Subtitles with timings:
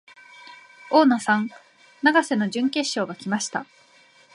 [0.89, 1.51] 大野さん、
[2.01, 3.67] 永瀬の準決勝が来ました。